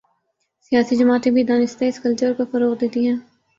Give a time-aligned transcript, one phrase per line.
[0.71, 3.17] سیاسی جماعتیں بھی دانستہ اس کلچرکو فروغ دیتی ہیں۔